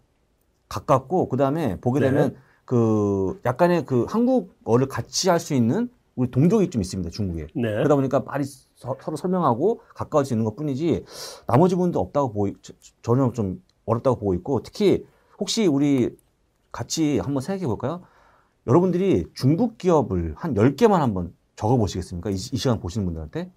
가깝고 0.69 1.29
그 1.29 1.37
다음에 1.37 1.79
보게 1.79 1.99
네. 1.99 2.09
되면 2.09 2.35
그 2.65 3.39
약간의 3.45 3.85
그 3.85 4.05
한국어를 4.09 4.87
같이 4.87 5.29
할 5.29 5.39
수 5.39 5.53
있는 5.53 5.89
우리 6.15 6.31
동족이 6.31 6.69
좀 6.69 6.81
있습니다. 6.81 7.09
중국에. 7.11 7.47
네. 7.53 7.61
그러다 7.73 7.95
보니까 7.95 8.21
말이 8.21 8.43
서, 8.77 8.95
로 9.07 9.15
설명하고 9.15 9.81
있는 10.31 10.45
것 10.45 10.55
뿐이지 10.55 11.03
나머지 11.47 11.75
분도 11.75 11.99
없다고 11.99 12.31
보이, 12.31 12.53
저- 12.61 12.73
전혀 13.01 13.31
좀 13.33 13.61
어렵다고 13.85 14.17
보고 14.17 14.33
있고 14.35 14.61
특히 14.63 15.05
혹시 15.39 15.65
우리 15.65 16.15
같이 16.71 17.17
한번 17.19 17.41
생각해 17.41 17.65
볼까요? 17.65 18.03
여러분들이 18.67 19.25
중국 19.33 19.77
기업을 19.77 20.35
한 20.37 20.53
10개만 20.53 20.99
한번 20.99 21.33
적어 21.55 21.77
보시겠습니까? 21.77 22.29
이, 22.29 22.33
이 22.33 22.37
시간 22.37 22.79
보시는 22.79 23.05
분들한테 23.05 23.51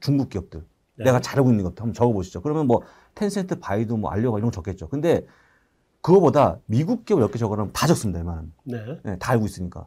중국 0.00 0.28
기업들 0.28 0.64
네. 0.96 1.04
내가 1.04 1.20
잘하고 1.20 1.50
있는 1.50 1.64
것도 1.64 1.82
한번 1.82 1.92
적어 1.92 2.12
보시죠. 2.12 2.40
그러면 2.40 2.66
뭐 2.66 2.82
텐센트, 3.14 3.58
바이두, 3.58 3.96
뭐 3.96 4.10
알리오가 4.10 4.38
이런 4.38 4.50
거 4.50 4.54
적겠죠. 4.54 4.88
근데 4.88 5.26
그거보다 6.02 6.60
미국 6.66 7.04
기업 7.04 7.18
10개 7.18 7.38
적으면 7.38 7.72
다 7.72 7.86
적습니다. 7.88 8.20
이만은. 8.20 8.52
네. 8.64 9.00
네, 9.02 9.18
다 9.18 9.32
알고 9.32 9.46
있으니까. 9.46 9.86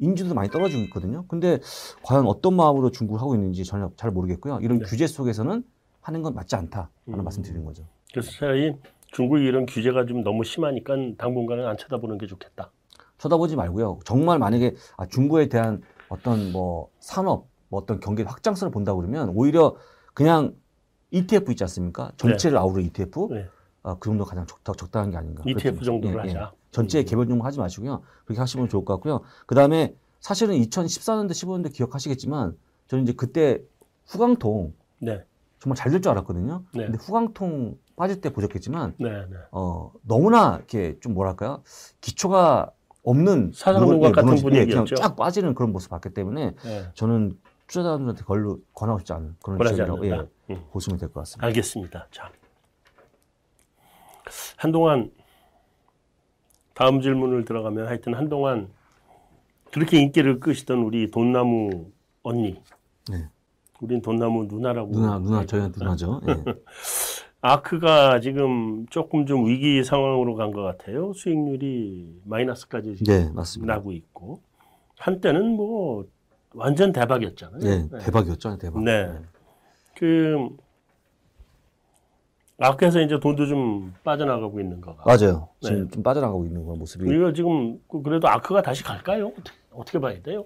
인지도 0.00 0.34
많이 0.34 0.48
떨어지고 0.50 0.82
있거든요. 0.84 1.24
근데 1.28 1.60
과연 2.02 2.26
어떤 2.26 2.54
마음으로 2.54 2.90
중국을 2.90 3.20
하고 3.20 3.34
있는지 3.34 3.64
전혀 3.64 3.90
잘 3.96 4.10
모르겠고요. 4.10 4.58
이런 4.62 4.78
네. 4.78 4.84
규제 4.86 5.06
속에서는 5.06 5.62
하는 6.00 6.22
건 6.22 6.34
맞지 6.34 6.56
않다라는 6.56 6.90
음. 7.08 7.22
말씀 7.22 7.42
드리는 7.42 7.64
거죠. 7.64 7.84
그래서 8.12 8.30
차라리 8.32 8.74
중국이 9.12 9.44
이런 9.44 9.66
규제가 9.66 10.06
좀 10.06 10.24
너무 10.24 10.42
심하니까 10.42 10.94
당분간은 11.18 11.66
안 11.66 11.76
쳐다보는 11.76 12.18
게 12.18 12.26
좋겠다. 12.26 12.70
쳐다보지 13.18 13.56
말고요. 13.56 14.00
정말 14.04 14.38
만약에 14.38 14.74
아, 14.96 15.06
중국에 15.06 15.48
대한 15.48 15.82
어떤 16.08 16.52
뭐 16.52 16.88
산업, 17.00 17.48
뭐 17.68 17.80
어떤 17.80 18.00
경기 18.00 18.22
확장성을 18.22 18.72
본다 18.72 18.94
그러면 18.94 19.30
오히려 19.34 19.76
그냥 20.14 20.54
ETF 21.10 21.52
있지 21.52 21.64
않습니까? 21.64 22.12
전체를 22.16 22.56
아우르 22.56 22.80
ETF. 22.80 23.28
네. 23.30 23.46
아, 23.82 23.96
그 23.98 24.08
정도 24.10 24.24
가장 24.24 24.46
적, 24.46 24.58
적당한 24.76 25.10
게 25.10 25.16
아닌가. 25.16 25.42
ETF 25.46 25.84
정도로 25.84 26.20
예, 26.20 26.24
예. 26.24 26.28
하자. 26.34 26.52
전체 26.70 27.00
음. 27.00 27.04
개별 27.04 27.26
종목 27.26 27.44
하지 27.44 27.58
마시고요. 27.58 28.02
그렇게 28.24 28.40
하시면 28.40 28.68
좋을 28.68 28.84
것 28.84 28.94
같고요. 28.94 29.22
그 29.46 29.54
다음에 29.54 29.94
사실은 30.20 30.54
2014년도, 30.56 31.30
15년도 31.30 31.72
기억하시겠지만 31.72 32.56
저는 32.88 33.04
이제 33.04 33.12
그때 33.14 33.60
후광통 34.06 34.74
네. 34.98 35.24
정말 35.58 35.76
잘 35.76 35.90
될 35.92 36.00
줄 36.02 36.10
알았거든요. 36.12 36.64
네. 36.74 36.84
근데 36.86 36.98
후광통 37.00 37.78
빠질 37.96 38.20
때 38.20 38.32
보셨겠지만 38.32 38.94
네. 38.98 39.10
네. 39.10 39.36
어, 39.52 39.92
너무나 40.02 40.56
이렇게 40.56 40.98
좀 41.00 41.14
뭐랄까요? 41.14 41.62
기초가 42.00 42.70
없는 43.02 43.52
사상공각 43.54 44.08
예, 44.08 44.12
같은 44.12 44.26
무너지- 44.26 44.44
예, 44.46 44.50
그냥 44.66 44.84
분위기였죠. 44.84 44.94
쫙 44.96 45.16
빠지는 45.16 45.54
그런 45.54 45.72
모습 45.72 45.90
봤기 45.90 46.10
때문에 46.10 46.54
네. 46.62 46.84
저는 46.94 47.38
투자자들한테 47.66 48.24
걸로 48.24 48.58
권하고 48.74 48.98
싶지 48.98 49.12
않은 49.14 49.36
그런 49.42 49.58
않는다. 49.62 50.26
예, 50.50 50.54
음. 50.54 50.62
보시면 50.70 50.98
될 50.98 51.08
것 51.10 51.20
같습니다. 51.20 51.46
알겠습니다. 51.46 52.06
자, 52.10 52.30
한동안 54.56 55.10
다음 56.74 57.00
질문을 57.00 57.44
들어가면 57.44 57.86
하여튼 57.86 58.14
한동안 58.14 58.68
그렇게 59.72 59.98
인기를 60.00 60.40
끄시던 60.40 60.78
우리 60.78 61.10
돈나무 61.10 61.90
언니. 62.22 62.60
네. 63.10 63.28
우린 63.80 64.02
돈나무 64.02 64.44
누나라고. 64.44 64.92
누나, 64.92 65.18
누나, 65.18 65.46
저희한테 65.46 65.78
누나죠. 65.80 66.20
예. 66.28 66.44
아크가 67.42 68.20
지금 68.20 68.86
조금 68.88 69.24
좀 69.24 69.46
위기 69.46 69.82
상황으로 69.82 70.34
간 70.34 70.52
것 70.52 70.62
같아요. 70.62 71.12
수익률이 71.14 72.20
마이너스까지 72.24 72.96
네, 73.04 73.30
맞습니다. 73.32 73.74
나고 73.74 73.92
있고 73.92 74.42
한때는 74.98 75.56
뭐 75.56 76.04
완전 76.54 76.92
대박이었잖아요. 76.92 77.60
예, 77.64 77.88
네. 77.90 77.98
대박이었죠, 78.04 78.58
대박. 78.58 78.82
네. 78.82 79.08
그 79.96 80.48
아크에서 82.60 83.00
이제 83.00 83.18
돈도 83.18 83.46
좀 83.46 83.94
빠져나가고 84.04 84.60
있는 84.60 84.80
거가. 84.80 85.02
맞아요. 85.04 85.48
지금 85.60 85.84
네. 85.84 85.90
좀 85.90 86.02
빠져나가고 86.02 86.44
있는 86.44 86.62
그런 86.62 86.78
모습이. 86.78 87.04
이거 87.14 87.32
지금 87.32 87.78
그- 87.88 88.02
그래도 88.02 88.28
ARK가 88.28 88.60
다시 88.60 88.82
갈까요? 88.84 89.28
어떻게, 89.28 89.50
어떻게 89.72 89.98
봐야 89.98 90.20
돼요? 90.22 90.44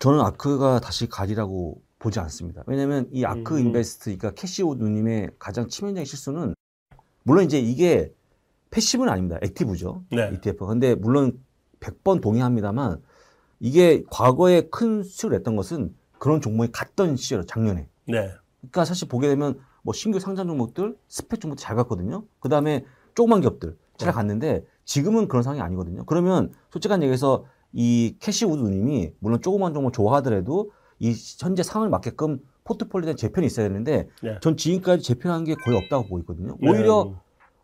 저는 0.00 0.20
ARK가 0.20 0.80
다시 0.80 1.08
가리라고 1.08 1.80
보지 2.00 2.18
않습니다. 2.18 2.64
왜냐하면 2.66 3.08
이 3.12 3.24
ARK 3.24 3.54
음. 3.54 3.66
Invest, 3.66 4.04
그러니까 4.16 4.32
캐시 4.32 4.74
우드 4.74 4.99
님의 4.99 5.30
가장 5.38 5.68
치명적인 5.68 6.04
실수는 6.04 6.54
물론 7.22 7.44
이제 7.44 7.58
이게 7.60 8.12
passive는 8.70 9.10
아닙니다. 9.12 9.38
active죠. 9.42 10.02
네. 10.10 10.30
ETF. 10.34 10.66
근데 10.66 10.96
물론 10.96 11.38
100번 11.78 12.20
동의합니다만 12.20 13.00
이게 13.60 14.02
과거에 14.10 14.62
큰 14.62 15.04
수익을 15.04 15.38
냈던 15.38 15.54
것은 15.54 15.94
그런 16.18 16.40
종목이 16.40 16.72
갔던 16.72 17.14
시절 17.16 17.46
작년에. 17.46 17.88
네. 18.06 18.30
그러니까 18.60 18.84
사실 18.84 19.08
보게 19.08 19.28
되면 19.28 19.60
뭐 19.84 19.92
신규 19.92 20.18
상장 20.18 20.48
종목들, 20.48 20.96
SPAC 21.08 21.40
종목들 21.40 21.62
잘 21.62 21.76
갔거든요. 21.76 22.24
그 22.40 22.48
다음에 22.48 22.84
조그만 23.14 23.40
기업들 23.40 23.76
잘 23.98 24.08
네. 24.08 24.12
갔는데 24.12 24.64
지금은 24.84 25.28
그런 25.28 25.42
상황이 25.42 25.60
아니거든요. 25.60 26.04
그러면 26.06 26.52
솔직한 26.72 27.02
얘기해서 27.02 27.44
이 27.72 28.16
캐시 28.18 28.46
우드 28.46 28.62
님이 28.62 29.12
물론 29.18 29.40
조그만 29.40 29.74
종목 29.74 29.92
좋아하더라도 29.92 30.72
이 30.98 31.14
현재 31.38 31.62
상황을 31.62 31.90
맞게끔 31.90 32.40
포트폴리오에 32.64 33.14
재편이 33.14 33.46
있어야 33.46 33.68
되는데 33.68 34.08
네. 34.22 34.38
전 34.40 34.56
지금까지 34.56 35.02
재편한 35.02 35.44
게 35.44 35.54
거의 35.54 35.76
없다고 35.76 36.08
보이거든요. 36.08 36.56
네. 36.60 36.70
오히려 36.70 37.14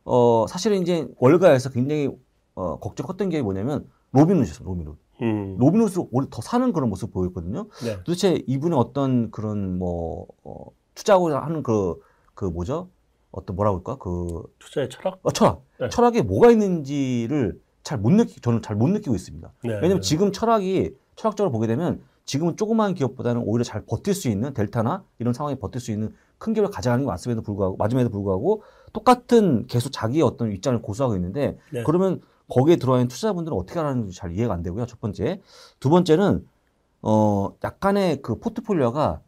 어 0.05 0.47
사실은 0.47 0.83
이제 0.83 1.09
월가에서 1.17 1.71
굉장히 1.71 2.11
어 2.55 2.79
걱정 2.79 3.07
컸던 3.07 3.31
게 3.31 3.41
뭐냐면 3.41 3.89
로빈훗이었어요. 4.13 4.69
로빈훗. 4.69 4.97
음. 5.23 5.57
로빈훗으로 5.59 6.09
오히려 6.13 6.29
더 6.31 6.43
사는 6.43 6.71
그런 6.73 6.91
모습 6.91 7.13
보였거든요. 7.13 7.69
네. 7.83 7.97
도대체 8.05 8.43
이분의 8.47 8.79
어떤 8.79 9.31
그런 9.31 9.79
뭐 9.79 10.27
어, 10.43 10.67
투자하고 10.95 11.35
하는 11.35 11.63
그, 11.63 12.01
그 12.41 12.47
뭐죠? 12.47 12.89
어떤 13.33 13.55
뭐라고 13.55 13.77
할까? 13.77 13.97
그 13.97 14.43
투자의 14.59 14.89
철학? 14.89 15.19
어, 15.23 15.31
철학. 15.31 15.63
네. 15.79 15.91
철학에 15.91 16.23
뭐가 16.23 16.51
있는지를 16.51 17.61
잘 17.83 17.99
못 17.99 18.13
느끼, 18.13 18.41
저는 18.41 18.63
잘 18.63 18.77
못 18.77 18.89
느끼고 18.89 19.15
있습니다. 19.15 19.53
네. 19.65 19.75
왜냐면 19.75 20.01
지금 20.01 20.33
철학이 20.33 20.95
철학적으로 21.17 21.53
보게 21.53 21.67
되면 21.67 22.01
지금은 22.25 22.57
조그마한 22.57 22.95
기업보다는 22.95 23.43
오히려 23.45 23.63
잘 23.63 23.85
버틸 23.85 24.15
수 24.15 24.31
있는 24.31 24.55
델타나 24.55 25.05
이런 25.19 25.35
상황에 25.35 25.57
버틸 25.57 25.83
수 25.83 25.91
있는 25.91 26.15
큰 26.39 26.55
기업을 26.55 26.71
가져가는 26.71 27.05
게 27.05 27.07
맞음에도 27.07 27.43
불구하고 27.43 27.77
맞음에도 27.77 28.09
불구하고 28.09 28.63
똑같은 28.95 29.67
계속 29.67 29.91
자기의 29.91 30.23
어떤 30.23 30.51
입장을 30.51 30.81
고수하고 30.81 31.15
있는데 31.17 31.59
네. 31.71 31.83
그러면 31.83 32.23
거기에 32.49 32.77
들어와 32.77 33.01
있는 33.01 33.09
투자자분들은 33.09 33.55
어떻게 33.55 33.79
하는지 33.79 34.17
잘 34.17 34.33
이해가 34.33 34.55
안 34.55 34.63
되고요. 34.63 34.87
첫 34.87 34.99
번째. 34.99 35.43
두 35.79 35.91
번째는 35.91 36.47
어 37.03 37.51
약간의 37.63 38.23
그 38.23 38.39
포트폴리오가 38.39 39.21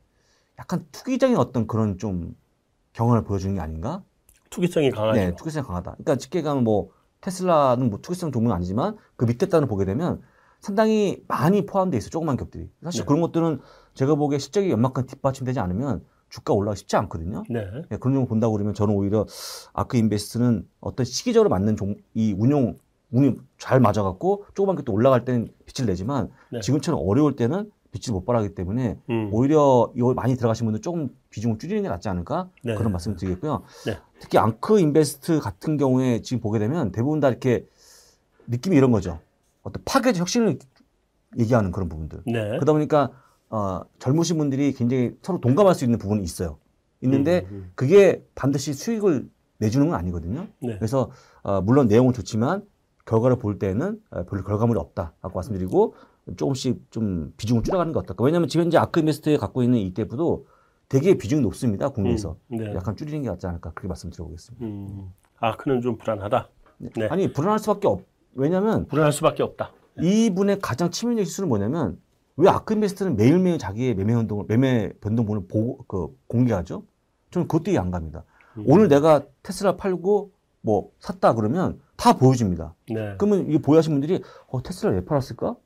약간 0.58 0.86
투기적인 0.92 1.36
어떤 1.36 1.66
그런 1.66 1.98
좀 1.98 2.34
경험을 2.92 3.24
보여주는 3.24 3.54
게 3.54 3.60
아닌가? 3.60 4.02
투기성이 4.50 4.90
강하죠. 4.90 5.18
네, 5.18 5.34
투기성이 5.34 5.64
강하다. 5.66 5.92
그러니까 5.92 6.18
쉽게 6.18 6.42
가면 6.42 6.64
뭐 6.64 6.90
테슬라는 7.20 7.90
뭐 7.90 8.00
투기성 8.00 8.32
종목은 8.32 8.54
아니지만 8.54 8.96
그 9.16 9.24
밑에 9.24 9.46
단을 9.46 9.66
보게 9.66 9.84
되면 9.84 10.20
상당히 10.60 11.24
많이 11.26 11.66
포함되어 11.66 11.98
있어요. 11.98 12.10
조그만 12.10 12.36
기업들이. 12.36 12.70
사실 12.82 13.02
네. 13.02 13.06
그런 13.06 13.20
것들은 13.20 13.60
제가 13.94 14.14
보기에 14.14 14.38
실적이 14.38 14.70
연막한 14.70 15.06
뒷받침되지 15.06 15.58
않으면 15.58 16.04
주가 16.28 16.52
올라가기 16.54 16.80
쉽지 16.80 16.96
않거든요. 16.96 17.42
네. 17.50 17.64
네, 17.90 17.96
그런 17.98 18.14
종목 18.14 18.28
본다고 18.28 18.52
그러면 18.52 18.74
저는 18.74 18.94
오히려 18.94 19.26
아크 19.72 19.96
인베스트는 19.96 20.66
어떤 20.80 21.04
시기적으로 21.04 21.50
맞는 21.50 21.76
종, 21.76 21.96
이 22.14 22.32
운용, 22.32 22.78
운이 23.10 23.36
잘 23.58 23.80
맞아갖고 23.80 24.46
조그만 24.54 24.76
기업도 24.76 24.92
올라갈 24.92 25.24
때는 25.24 25.52
빛을 25.66 25.86
내지만 25.86 26.30
네. 26.50 26.60
지금처럼 26.60 27.00
어려울 27.04 27.36
때는 27.36 27.70
빛을 27.90 28.14
못 28.14 28.24
발하기 28.24 28.54
때문에 28.54 28.98
음. 29.10 29.28
오히려 29.32 29.92
이거 29.94 30.14
많이 30.14 30.36
들어가신 30.36 30.64
분들 30.66 30.80
조금 30.80 31.10
비중을 31.32 31.58
줄이는 31.58 31.82
게 31.82 31.88
낫지 31.88 32.08
않을까 32.08 32.48
네. 32.62 32.76
그런 32.76 32.92
말씀 32.92 33.16
드리겠고요. 33.16 33.62
네. 33.86 33.98
특히 34.20 34.38
앙크 34.38 34.78
인베스트 34.78 35.40
같은 35.40 35.76
경우에 35.76 36.22
지금 36.22 36.40
보게 36.40 36.60
되면 36.60 36.92
대부분 36.92 37.18
다 37.18 37.28
이렇게 37.28 37.66
느낌이 38.46 38.76
이런 38.76 38.92
거죠. 38.92 39.18
어떤 39.62 39.82
파괴적 39.84 40.20
혁신을 40.20 40.58
얘기하는 41.38 41.72
그런 41.72 41.88
부분들. 41.88 42.22
네. 42.26 42.50
그러다 42.50 42.72
보니까 42.72 43.10
어, 43.48 43.82
젊으신 43.98 44.38
분들이 44.38 44.72
굉장히 44.72 45.16
서로 45.22 45.40
동감할 45.40 45.74
수 45.74 45.84
있는 45.84 45.98
부분이 45.98 46.22
있어요. 46.22 46.58
있는데 47.00 47.46
음, 47.50 47.56
음. 47.56 47.70
그게 47.74 48.24
반드시 48.34 48.74
수익을 48.74 49.28
내주는 49.58 49.88
건 49.88 49.98
아니거든요. 49.98 50.46
네. 50.60 50.76
그래서 50.76 51.10
어, 51.42 51.60
물론 51.60 51.88
내용은 51.88 52.12
좋지만 52.12 52.64
결과를 53.06 53.38
볼 53.38 53.58
때는 53.58 54.00
어, 54.10 54.24
별로 54.24 54.44
결과물이 54.44 54.78
없다라고 54.78 55.34
말씀드리고 55.34 55.94
조금씩 56.36 56.90
좀 56.90 57.32
비중을 57.36 57.62
줄여가는 57.62 57.92
게 57.92 57.98
어떨까. 57.98 58.22
왜냐하면 58.22 58.48
지금 58.48 58.64
현재 58.64 58.78
아크 58.78 59.00
인베스트에 59.00 59.36
갖고 59.38 59.62
있는 59.62 59.78
ETF도 59.78 60.46
되게 60.92 61.14
비중이 61.16 61.40
높습니다. 61.40 61.88
국내에서. 61.88 62.36
음, 62.52 62.58
네. 62.58 62.74
약간 62.74 62.94
줄이는 62.94 63.22
게 63.22 63.30
낫지 63.30 63.46
않을까 63.46 63.70
그렇게 63.70 63.88
말씀드려보겠습니다. 63.88 64.66
음. 64.66 65.10
아크는 65.38 65.80
좀 65.80 65.96
불안하다. 65.96 66.48
네. 66.98 67.08
아니 67.08 67.32
불안할 67.32 67.58
수밖에 67.60 67.88
없. 67.88 68.02
왜냐하면 68.34 68.86
불안할 68.88 69.10
수밖에 69.10 69.42
없다. 69.42 69.72
이분의 70.02 70.58
가장 70.60 70.90
치명적인 70.90 71.24
실수는 71.24 71.48
뭐냐면 71.48 71.98
왜 72.36 72.50
아크 72.50 72.74
인베스트는 72.74 73.16
매일매일 73.16 73.58
자기의 73.58 73.94
매매 73.94 74.12
변동을 74.12 74.44
매매 74.48 74.92
변동분을 75.00 75.46
보고 75.48 75.78
그 75.88 76.08
공개하죠? 76.26 76.84
저는 77.30 77.48
그것도 77.48 77.70
이해 77.70 77.78
안 77.78 77.90
갑니다. 77.90 78.24
음. 78.58 78.64
오늘 78.66 78.88
내가 78.88 79.22
테슬라 79.42 79.76
팔고 79.76 80.30
뭐 80.60 80.90
샀다 80.98 81.32
그러면 81.32 81.80
다 81.96 82.18
보여줍니다. 82.18 82.74
네. 82.90 83.14
그러면 83.16 83.48
이게 83.48 83.56
보유하신 83.62 83.94
분들이 83.94 84.22
어, 84.48 84.62
테슬라 84.62 84.92
왜 84.92 85.02
팔았을까? 85.06 85.56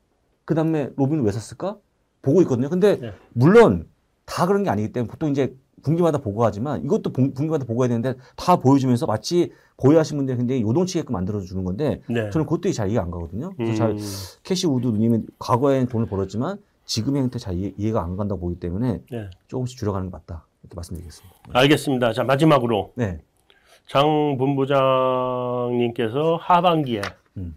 그 0.45 0.55
다음에 0.55 0.89
로빈은 0.95 1.25
왜 1.25 1.31
샀을까? 1.33 1.77
보고 2.21 2.41
있거든요. 2.43 2.69
근데 2.69 2.97
네. 2.97 3.13
물론 3.33 3.89
다 4.27 4.45
그런 4.45 4.61
게 4.63 4.69
아니기 4.69 4.91
때문에 4.91 5.09
보통 5.09 5.31
이제 5.31 5.55
분기마다 5.81 6.17
보고하지만 6.19 6.83
이것도 6.83 7.11
분- 7.13 7.33
분기마다 7.33 7.65
보고해야 7.65 7.87
되는데 7.87 8.15
다 8.35 8.57
보여주면서 8.57 9.05
마치 9.07 9.51
보유하신 9.77 10.17
분들이 10.17 10.37
굉장히 10.37 10.61
요동치게끔 10.61 11.13
만들어 11.13 11.39
주는 11.41 11.63
건데 11.63 12.01
네. 12.09 12.29
저는 12.29 12.45
그것도 12.45 12.71
잘 12.73 12.89
이해가 12.89 13.03
안 13.03 13.11
가거든요. 13.11 13.51
그래서 13.55 13.73
잘 13.75 13.91
음. 13.91 13.97
캐시 14.43 14.67
우드 14.67 14.87
누님은 14.87 15.27
과거에는 15.39 15.87
돈을 15.87 16.07
벌었지만 16.07 16.57
지금의 16.85 17.21
형태 17.23 17.39
잘 17.39 17.55
이해, 17.55 17.73
이해 17.77 17.91
가 17.91 18.01
안 18.01 18.17
간다고 18.17 18.41
보기 18.41 18.59
때문에 18.59 19.01
네. 19.09 19.29
조금씩 19.47 19.77
줄여가는 19.79 20.07
게 20.07 20.11
맞다 20.11 20.45
이렇게 20.63 20.75
말씀드리겠습니다. 20.75 21.35
알겠습니다. 21.53 22.13
자 22.13 22.23
마지막으로 22.23 22.91
네, 22.95 23.21
장 23.87 24.35
본부장님께서 24.37 26.37
하반기에 26.41 27.01
음. 27.37 27.55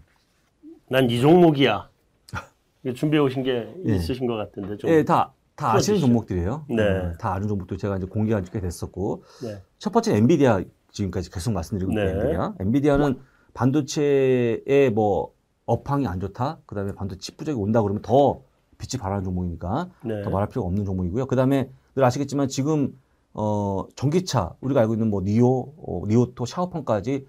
난이 0.89 1.19
종목이야 1.19 1.89
준비해 2.95 3.21
오신 3.21 3.43
게 3.43 3.67
예. 3.87 3.95
있으신 3.95 4.27
것 4.27 4.35
같은데 4.35 4.77
좀. 4.77 4.89
예, 4.89 5.03
다, 5.03 5.33
다 5.61 5.73
아시는 5.73 5.99
풀어주시죠. 5.99 6.07
종목들이에요. 6.07 6.65
네. 6.69 6.83
어, 6.83 7.13
다 7.19 7.33
아는 7.33 7.47
종목들 7.47 7.77
제가 7.77 7.97
이제 7.97 8.07
공개한 8.07 8.43
지꽤 8.43 8.59
됐었고 8.59 9.23
네. 9.43 9.61
첫 9.77 9.91
번째 9.91 10.15
엔비디아 10.15 10.63
지금까지 10.91 11.29
계속 11.29 11.53
말씀드리고 11.53 11.91
있는 11.91 12.05
네. 12.05 12.11
엔비디아. 12.11 12.53
엔비디아는 12.59 13.19
반도체의 13.53 14.91
뭐 14.93 15.33
업황이 15.65 16.07
안 16.07 16.19
좋다. 16.19 16.59
그다음에 16.65 16.93
반도체 16.93 17.19
칩 17.19 17.37
부족이 17.37 17.59
온다 17.59 17.81
그러면 17.81 18.01
더 18.01 18.41
빛이 18.77 18.99
발하는 18.99 19.23
종목이니까 19.23 19.89
네. 20.03 20.23
더 20.23 20.31
말할 20.31 20.49
필요가 20.49 20.67
없는 20.67 20.83
종목이고요. 20.85 21.27
그다음에 21.27 21.69
늘 21.95 22.03
아시겠지만 22.03 22.47
지금 22.47 22.97
어 23.33 23.85
전기차 23.95 24.55
우리가 24.61 24.81
알고 24.81 24.93
있는 24.93 25.09
뭐 25.09 25.21
니오, 25.21 25.73
어, 25.77 26.01
리오토, 26.07 26.45
샤오펑까지 26.45 27.27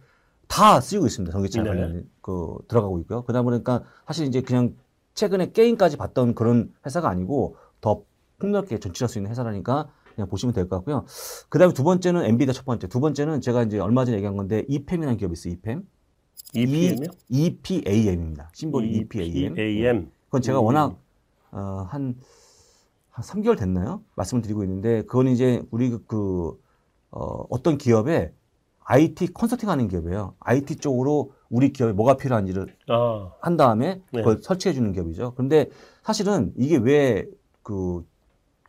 다 0.49 0.81
쓰이고 0.81 1.07
있습니다. 1.07 1.33
전기차 1.33 1.63
네. 1.63 1.69
관련 1.69 2.09
그 2.21 2.57
들어가고 2.67 2.99
있고요. 3.01 3.23
그다음 3.23 3.45
보니까 3.45 3.83
사실 4.07 4.27
이제 4.27 4.41
그냥 4.41 4.75
최근에 5.15 5.53
게임까지 5.53 5.99
봤던 5.99 6.35
그런 6.35 6.73
회사가 6.87 7.09
아니고 7.09 7.57
더 7.81 8.03
폭넓게 8.43 8.79
진출할 8.79 9.09
수 9.09 9.19
있는 9.19 9.31
회사라니까 9.31 9.89
그냥 10.15 10.29
보시면 10.29 10.53
될 10.53 10.69
것 10.69 10.77
같고요. 10.77 11.05
그 11.49 11.59
다음에 11.59 11.73
두 11.73 11.85
번째는 11.85 12.25
엔비디아 12.25 12.53
첫 12.53 12.65
번째, 12.67 12.89
두 12.89 13.01
번째는 13.01 13.41
제가 13.41 13.63
이제 13.63 13.79
얼마 13.79 14.05
전에 14.05 14.17
얘기한 14.17 14.37
건데 14.37 14.65
EPAM이라는 14.69 15.19
기업이 15.19 15.33
있어요. 15.33 15.55
EPAM. 15.55 15.85
EPAM이요? 16.55 17.09
EPAM입니다. 17.31 18.51
심볼이 18.53 18.89
EPAM. 18.97 19.53
EPAM. 19.53 20.11
그건 20.27 20.43
제가 20.43 20.61
음. 20.61 20.65
워낙 20.67 20.99
어, 21.53 21.87
한, 21.89 22.17
한 23.11 23.25
3개월 23.25 23.57
됐나요? 23.59 24.03
말씀을 24.17 24.43
드리고 24.43 24.63
있는데 24.65 25.03
그건 25.03 25.29
이제 25.29 25.63
우리 25.71 25.89
그, 25.89 26.05
그 26.07 26.61
어, 27.11 27.47
어떤 27.49 27.79
기업에 27.79 28.35
IT 28.85 29.33
컨설팅 29.33 29.71
하는 29.71 29.89
기업이에요. 29.89 30.35
IT 30.41 30.77
쪽으로 30.77 31.33
우리 31.49 31.73
기업에 31.73 31.93
뭐가 31.93 32.17
필요한지를 32.17 32.75
아, 32.89 33.31
한 33.41 33.57
다음에 33.57 34.03
네. 34.13 34.23
그걸 34.23 34.39
설치해 34.43 34.75
주는 34.75 34.93
기업이죠. 34.93 35.33
그런데 35.35 35.69
사실은 36.03 36.53
이게 36.57 36.77
왜 36.77 37.27
그, 37.63 38.05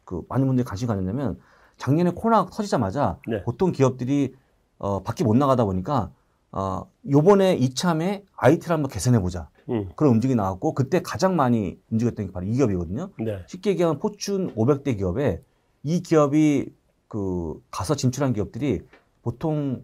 그 0.05 0.24
많은 0.29 0.48
분들이 0.48 0.65
관심 0.65 0.88
가졌냐면 0.88 1.39
작년에 1.77 2.12
코로나 2.12 2.45
터지자마자 2.45 3.17
네. 3.27 3.43
보통 3.43 3.72
기업들이 3.72 4.33
어, 4.77 5.01
밖에 5.03 5.24
못 5.24 5.36
나가다 5.36 5.65
보니까 5.65 6.12
어, 6.51 6.88
요번에 7.10 7.55
이참에 7.55 8.24
IT를 8.36 8.75
한번 8.75 8.91
개선해 8.91 9.19
보자. 9.19 9.50
음, 9.69 9.89
그런 9.95 10.13
움직임이 10.13 10.36
나왔고 10.36 10.74
그때 10.74 11.01
가장 11.01 11.36
많이 11.36 11.79
움직였던 11.89 12.27
게 12.27 12.31
바로 12.31 12.45
이 12.45 12.51
기업이거든요. 12.51 13.10
네. 13.17 13.43
쉽게 13.48 13.72
얘기하면 13.72 14.00
포춘 14.00 14.53
500대 14.55 14.98
기업에 14.98 15.41
이 15.83 16.01
기업이 16.01 16.74
그 17.07 17.62
가서 17.72 17.95
진출한 17.95 18.33
기업들이 18.33 18.81
보통 19.22 19.83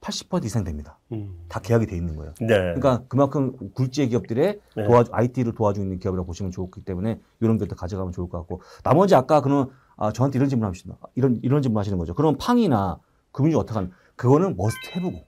80% 0.00 0.44
이상 0.44 0.64
됩니다. 0.64 0.98
음, 1.12 1.44
다 1.48 1.60
계약이 1.60 1.86
돼 1.86 1.96
있는 1.96 2.16
거예요. 2.16 2.32
네. 2.40 2.46
그러니까 2.46 3.02
그만큼 3.08 3.56
굴지의 3.74 4.08
기업들의 4.10 4.60
네. 4.76 4.86
도와주 4.86 5.10
IT를 5.12 5.54
도와주고 5.54 5.84
있는 5.84 5.98
기업이라고 5.98 6.26
보시면 6.26 6.52
좋기 6.52 6.82
때문에 6.84 7.20
이런 7.40 7.58
것들 7.58 7.76
가져가면 7.76 8.12
좋을 8.12 8.28
것 8.28 8.38
같고 8.38 8.62
나머지 8.84 9.14
아까 9.14 9.40
그런 9.40 9.70
아, 9.96 10.12
저한테 10.12 10.38
이런 10.38 10.48
질문 10.48 10.68
하시는 10.68 10.94
이런 11.16 11.40
이런 11.42 11.62
질문 11.62 11.80
하시는 11.80 11.98
거죠. 11.98 12.14
그럼 12.14 12.36
팡이나 12.38 13.00
금융이 13.32 13.56
어떻게 13.56 13.74
하는 13.74 13.90
그거는 14.14 14.56
must 14.56 14.90
해보고 14.96 15.24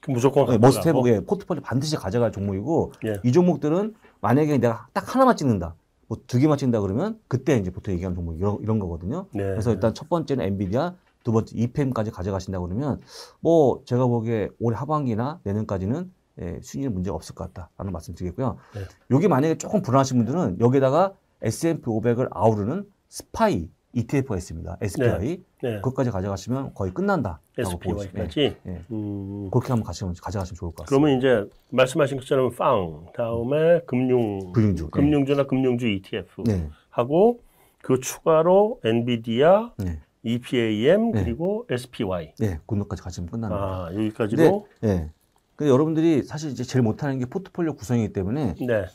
그 0.00 0.10
무조건 0.10 0.46
네, 0.46 0.58
must 0.58 0.86
해보고 0.88 1.24
포트폴리오 1.24 1.62
반드시 1.62 1.96
가져갈 1.96 2.30
종목이고 2.30 2.92
예. 3.06 3.14
이 3.24 3.32
종목들은 3.32 3.94
만약에 4.20 4.58
내가 4.58 4.86
딱 4.92 5.14
하나만 5.14 5.36
찍는다 5.36 5.74
뭐 6.08 6.18
두 6.26 6.38
개만 6.38 6.58
찍는다 6.58 6.80
그러면 6.80 7.18
그때 7.28 7.56
이제 7.56 7.70
보통 7.70 7.94
얘기하는 7.94 8.14
종목 8.14 8.38
이런, 8.38 8.58
이런 8.60 8.78
거거든요. 8.78 9.26
네. 9.32 9.44
그래서 9.44 9.72
일단 9.72 9.94
첫 9.94 10.08
번째는 10.08 10.44
엔비디아, 10.44 10.94
두 11.24 11.32
번째 11.32 11.56
EPAM까지 11.56 12.12
가져가신다 12.12 12.60
그러면 12.60 13.00
뭐 13.40 13.82
제가 13.86 14.06
보기에 14.06 14.50
올해 14.60 14.76
하반기나 14.78 15.40
내년까지는 15.42 16.12
예, 16.40 16.60
순위는 16.62 16.92
문제가 16.92 17.14
없을 17.16 17.34
것 17.34 17.52
같다라는 17.52 17.92
말씀 17.92 18.14
드리겠고요. 18.14 18.58
네. 18.74 18.80
여기 19.10 19.28
만약에 19.28 19.56
조금 19.56 19.82
불안하신 19.82 20.18
분들은 20.18 20.60
여기다가 20.60 21.14
S&P 21.42 21.82
500을 21.82 22.28
아우르는 22.30 22.84
스파이 23.08 23.68
ETF가 23.92 24.36
있습니다. 24.36 24.78
SPY. 24.80 25.42
네. 25.62 25.76
그것까지 25.76 26.10
가져가시면 26.10 26.74
거의 26.74 26.92
끝난다. 26.92 27.40
SPY까지. 27.56 28.40
예, 28.40 28.56
예. 28.66 28.84
음, 28.90 29.48
그렇게 29.50 29.68
한번 29.68 29.84
가져가시면, 29.84 30.14
가져가시면 30.20 30.56
좋을 30.56 30.72
것 30.72 30.84
같습니다. 30.84 30.90
그러면 30.90 31.18
이제 31.18 31.48
말씀하신 31.70 32.18
것처럼 32.18 32.50
빵 32.56 33.06
다음에 33.14 33.80
금융 33.86 34.52
금융주, 34.52 34.84
네. 34.84 34.90
금융주나 34.90 35.44
금융주 35.44 35.86
ETF 35.86 36.42
네. 36.44 36.68
하고 36.90 37.38
그 37.82 38.00
추가로 38.00 38.80
엔비디아, 38.82 39.70
네. 39.76 40.00
EPAM 40.24 41.12
네. 41.12 41.24
그리고 41.24 41.66
SPY. 41.70 42.32
네, 42.38 42.58
그것까지 42.66 43.02
가시면 43.02 43.30
끝납니다. 43.30 43.62
아 43.62 43.90
여기까지로. 43.94 44.66
예. 44.84 45.10
근데 45.56 45.70
여러분들이 45.70 46.22
사실 46.24 46.50
이제 46.50 46.64
제일 46.64 46.82
못하는 46.82 47.18
게 47.18 47.26
포트폴리오 47.26 47.74
구성이기 47.74 48.12
때문에 48.12 48.54
네. 48.66 48.86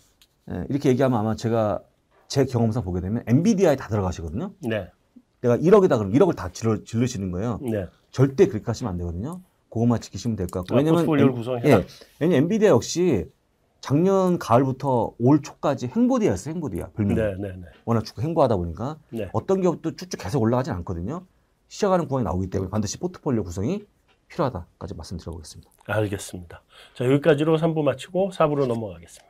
예, 0.51 0.65
이렇게 0.69 0.89
얘기하면 0.89 1.17
아마 1.19 1.35
제가 1.35 1.81
제 2.27 2.43
경험상 2.45 2.83
보게 2.83 2.99
되면 2.99 3.23
엔비디아에 3.27 3.75
다 3.75 3.87
들어가시거든요. 3.87 4.51
네. 4.67 4.89
내가 5.41 5.57
1억이다 5.57 5.97
그러면 5.97 6.11
1억을 6.13 6.35
다 6.35 6.49
질러, 6.51 6.83
질르시는 6.83 7.31
거예요. 7.31 7.59
네. 7.61 7.87
절대 8.11 8.47
그렇게 8.47 8.65
하시면 8.65 8.91
안 8.91 8.97
되거든요. 8.97 9.39
그것만 9.69 10.01
지키시면 10.01 10.35
될 10.35 10.47
것 10.47 10.61
같고. 10.61 10.75
아, 10.75 10.77
왜냐면 10.79 11.01
포트폴리오를 11.05 11.31
엔- 11.31 11.37
구성해라. 11.37 11.69
예, 11.79 11.85
왜냐면 12.19 12.43
엔비디아 12.43 12.69
역시 12.69 13.29
작년 13.81 14.37
가을부터 14.39 15.13
올 15.19 15.41
초까지 15.41 15.87
행보디아였어요. 15.87 16.53
행보디아 16.53 16.89
별명. 16.95 17.15
네. 17.15 17.35
네. 17.39 17.55
네. 17.55 17.63
워낙 17.85 18.03
쭉 18.03 18.21
행보하다 18.21 18.57
보니까 18.57 18.97
네. 19.09 19.29
어떤 19.33 19.61
기업도 19.61 19.95
쭉쭉 19.95 20.19
계속 20.19 20.41
올라가진 20.41 20.73
않거든요. 20.73 21.25
시작하는 21.67 22.07
구간이 22.07 22.25
나오기 22.25 22.49
때문에 22.49 22.69
반드시 22.69 22.97
포트폴리오 22.99 23.43
구성이 23.43 23.85
필요하다까지 24.27 24.95
말씀드려보겠습니다. 24.95 25.71
알겠습니다. 25.85 26.61
자 26.95 27.05
여기까지로 27.05 27.57
3부 27.57 27.83
마치고 27.83 28.29
4부로 28.31 28.67
넘어가겠습니다. 28.67 29.28